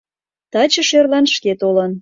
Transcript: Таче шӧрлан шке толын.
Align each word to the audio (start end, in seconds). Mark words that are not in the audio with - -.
Таче 0.51 0.81
шӧрлан 0.89 1.25
шке 1.35 1.51
толын. 1.61 1.89